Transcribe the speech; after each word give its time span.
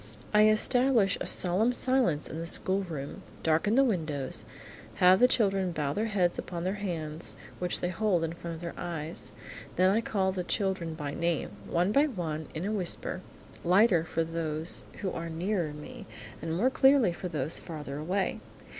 I 0.33 0.47
establish 0.49 1.15
a 1.21 1.27
solemn 1.27 1.73
silence 1.73 2.27
in 2.27 2.39
the 2.39 2.47
schoolroom, 2.47 3.21
darken 3.43 3.75
the 3.75 3.83
windows, 3.83 4.45
have 4.95 5.19
the 5.19 5.27
children 5.27 5.71
bow 5.71 5.93
their 5.93 6.07
heads 6.07 6.39
upon 6.39 6.63
their 6.63 6.73
hands 6.81 7.35
which 7.59 7.81
they 7.81 7.89
hold 7.89 8.23
in 8.23 8.33
front 8.33 8.55
of 8.55 8.61
their 8.61 8.73
eyes. 8.77 9.31
Then 9.75 9.91
I 9.91 10.01
call 10.01 10.31
the 10.31 10.43
children 10.43 10.95
by 10.95 11.13
name, 11.13 11.51
one 11.69 11.91
by 11.91 12.07
one, 12.07 12.47
in 12.55 12.65
a 12.65 12.71
whisper, 12.71 13.21
lighter 13.63 14.03
for 14.03 14.23
those 14.23 14.85
who 15.01 15.11
are 15.11 15.29
nearer 15.29 15.71
me, 15.71 16.07
and 16.41 16.57
more 16.57 16.71
clearly 16.71 17.13
for 17.13 17.27
those 17.27 17.59
farther 17.59 17.99
away. 17.99 18.39